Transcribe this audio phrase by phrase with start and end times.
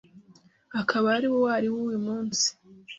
[0.81, 2.47] akaba ari uwo ariwe uyu munsi